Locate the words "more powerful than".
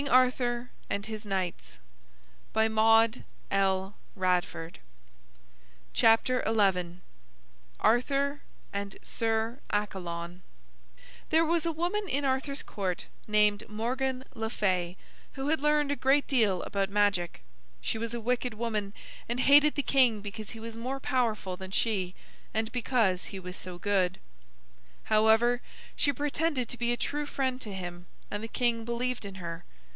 20.75-21.69